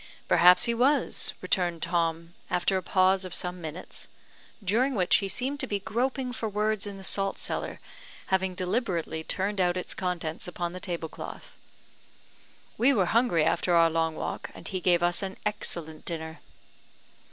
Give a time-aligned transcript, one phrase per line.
[0.27, 4.07] "Perhaps he was," returned Tom, after a pause of some minutes,
[4.63, 7.79] during which he seemed to be groping for words in the salt cellar,
[8.29, 11.55] having deliberately turned out its contents upon the tablecloth.
[12.79, 16.39] "We were hungry after our long walk, and he gave us an excellent dinner."